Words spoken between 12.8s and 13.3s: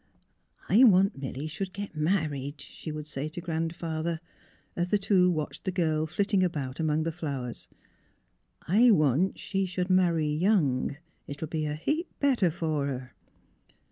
her."